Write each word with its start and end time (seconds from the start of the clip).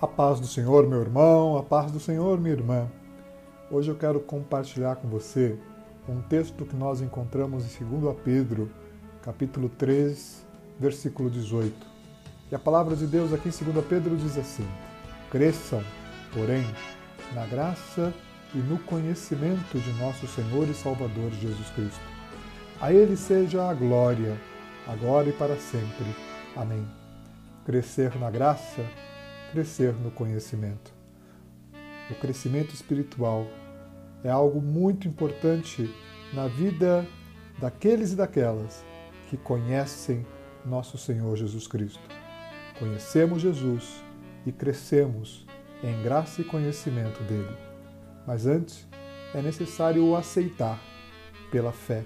A 0.00 0.06
paz 0.06 0.38
do 0.38 0.46
Senhor, 0.46 0.86
meu 0.86 1.00
irmão, 1.00 1.56
a 1.56 1.62
paz 1.64 1.90
do 1.90 1.98
Senhor, 1.98 2.38
minha 2.38 2.54
irmã. 2.54 2.88
Hoje 3.68 3.90
eu 3.90 3.96
quero 3.96 4.20
compartilhar 4.20 4.94
com 4.94 5.08
você 5.08 5.58
um 6.08 6.22
texto 6.22 6.64
que 6.64 6.76
nós 6.76 7.00
encontramos 7.00 7.64
em 7.64 7.84
2 7.84 8.14
Pedro, 8.22 8.70
capítulo 9.22 9.68
3, 9.68 10.46
versículo 10.78 11.28
18. 11.28 11.74
E 12.48 12.54
a 12.54 12.60
palavra 12.60 12.94
de 12.94 13.08
Deus 13.08 13.32
aqui 13.32 13.48
em 13.48 13.72
2 13.72 13.84
Pedro 13.86 14.16
diz 14.16 14.38
assim: 14.38 14.64
Cresçam, 15.32 15.82
porém, 16.32 16.64
na 17.34 17.44
graça 17.46 18.14
e 18.54 18.58
no 18.58 18.78
conhecimento 18.78 19.80
de 19.80 19.92
nosso 19.94 20.28
Senhor 20.28 20.68
e 20.68 20.74
Salvador 20.74 21.32
Jesus 21.32 21.70
Cristo. 21.70 22.00
A 22.80 22.92
Ele 22.92 23.16
seja 23.16 23.68
a 23.68 23.74
glória, 23.74 24.38
agora 24.86 25.28
e 25.28 25.32
para 25.32 25.56
sempre. 25.56 26.06
Amém. 26.54 26.86
Crescer 27.66 28.16
na 28.16 28.30
graça 28.30 28.84
crescer 29.52 29.92
no 29.94 30.10
conhecimento. 30.10 30.92
O 32.10 32.14
crescimento 32.14 32.74
espiritual 32.74 33.46
é 34.24 34.30
algo 34.30 34.60
muito 34.60 35.06
importante 35.06 35.94
na 36.32 36.46
vida 36.46 37.06
daqueles 37.58 38.12
e 38.12 38.16
daquelas 38.16 38.84
que 39.28 39.36
conhecem 39.36 40.26
nosso 40.64 40.96
Senhor 40.96 41.36
Jesus 41.36 41.66
Cristo. 41.66 42.00
Conhecemos 42.78 43.42
Jesus 43.42 44.02
e 44.46 44.52
crescemos 44.52 45.46
em 45.82 46.02
graça 46.02 46.40
e 46.40 46.44
conhecimento 46.44 47.22
dele. 47.24 47.56
Mas 48.26 48.46
antes 48.46 48.86
é 49.34 49.42
necessário 49.42 50.04
o 50.04 50.16
aceitar 50.16 50.80
pela 51.50 51.72
fé, 51.72 52.04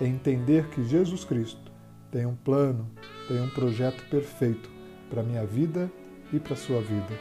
e 0.00 0.04
entender 0.04 0.68
que 0.68 0.84
Jesus 0.84 1.24
Cristo 1.24 1.70
tem 2.10 2.24
um 2.24 2.34
plano, 2.34 2.90
tem 3.28 3.40
um 3.40 3.50
projeto 3.50 4.02
perfeito 4.08 4.70
para 5.08 5.22
minha 5.22 5.44
vida 5.44 5.90
e 6.32 6.38
para 6.38 6.54
a 6.54 6.56
sua 6.56 6.80
vida. 6.80 7.18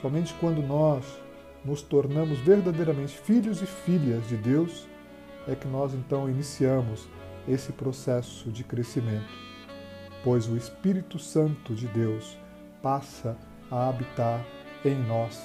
Somente 0.00 0.34
quando 0.34 0.62
nós 0.62 1.04
nos 1.64 1.82
tornamos 1.82 2.38
verdadeiramente 2.38 3.18
filhos 3.18 3.60
e 3.60 3.66
filhas 3.66 4.26
de 4.28 4.36
Deus 4.36 4.86
é 5.48 5.54
que 5.54 5.66
nós 5.66 5.94
então 5.94 6.28
iniciamos 6.28 7.08
esse 7.48 7.72
processo 7.72 8.50
de 8.50 8.64
crescimento, 8.64 9.32
pois 10.22 10.48
o 10.48 10.56
Espírito 10.56 11.18
Santo 11.18 11.74
de 11.74 11.86
Deus 11.88 12.36
passa 12.82 13.36
a 13.70 13.88
habitar 13.88 14.44
em 14.84 14.94
nós, 15.06 15.40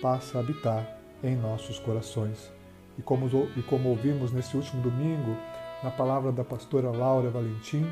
passa 0.00 0.38
a 0.38 0.40
habitar 0.40 0.98
em 1.22 1.36
nossos 1.36 1.78
corações. 1.78 2.50
E 2.98 3.02
como, 3.02 3.26
e 3.56 3.62
como 3.62 3.88
ouvimos 3.88 4.32
nesse 4.32 4.56
último 4.56 4.82
domingo, 4.82 5.36
na 5.82 5.90
palavra 5.90 6.30
da 6.30 6.44
pastora 6.44 6.90
Laura 6.90 7.30
Valentim, 7.30 7.86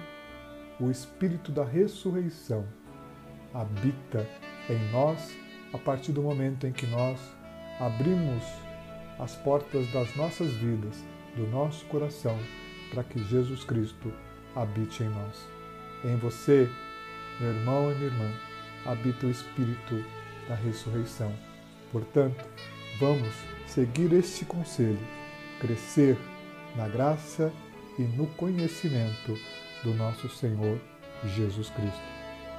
o 0.78 0.90
Espírito 0.90 1.50
da 1.50 1.64
ressurreição 1.64 2.66
habita 3.54 4.26
em 4.68 4.78
nós 4.90 5.36
a 5.72 5.78
partir 5.78 6.12
do 6.12 6.22
momento 6.22 6.66
em 6.66 6.72
que 6.72 6.86
nós 6.86 7.18
abrimos 7.80 8.44
as 9.18 9.34
portas 9.36 9.90
das 9.92 10.14
nossas 10.16 10.52
vidas, 10.54 11.04
do 11.36 11.46
nosso 11.48 11.84
coração, 11.86 12.38
para 12.90 13.04
que 13.04 13.22
Jesus 13.24 13.64
Cristo 13.64 14.12
habite 14.54 15.02
em 15.02 15.08
nós. 15.08 15.48
Em 16.04 16.16
você, 16.16 16.68
meu 17.40 17.50
irmão 17.50 17.90
e 17.90 17.94
minha 17.94 18.06
irmã, 18.06 18.30
habita 18.86 19.26
o 19.26 19.30
Espírito 19.30 20.04
da 20.48 20.54
ressurreição. 20.54 21.32
Portanto, 21.92 22.44
vamos 22.98 23.34
seguir 23.66 24.12
este 24.12 24.44
conselho, 24.44 24.98
crescer 25.60 26.16
na 26.76 26.88
graça 26.88 27.52
e 27.98 28.02
no 28.02 28.26
conhecimento 28.28 29.36
do 29.82 29.94
nosso 29.94 30.28
Senhor 30.28 30.80
Jesus 31.24 31.70
Cristo. 31.70 32.02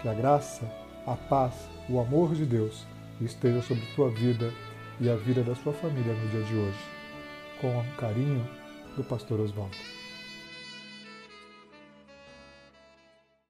Que 0.02 0.10
a 0.10 0.14
graça, 0.14 0.70
a 1.06 1.16
paz, 1.16 1.54
o 1.90 2.00
amor 2.00 2.34
de 2.36 2.46
Deus 2.46 2.86
esteja 3.22 3.62
sobre 3.62 3.84
tua 3.96 4.10
vida 4.10 4.54
e 5.00 5.10
a 5.10 5.16
vida 5.16 5.44
da 5.44 5.56
sua 5.56 5.74
família 5.74 6.14
no 6.14 6.30
dia 6.30 6.44
de 6.44 6.56
hoje. 6.56 6.80
Com 7.62 7.84
carinho, 7.98 8.48
do 8.96 9.04
Pastor 9.04 9.40
Oswaldo. 9.40 9.99